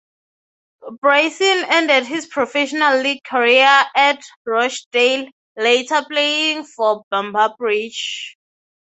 [0.99, 8.35] Bryson ended his professional league career at Rochdale, later playing for Bamber Bridge.